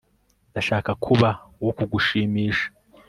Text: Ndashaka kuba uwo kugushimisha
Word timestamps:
Ndashaka 0.51 0.91
kuba 1.05 1.29
uwo 1.61 1.71
kugushimisha 1.77 2.67